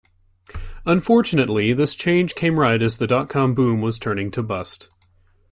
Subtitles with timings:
[0.83, 4.89] Unfortunately, this change came right as the dot-com boom was turning to bust.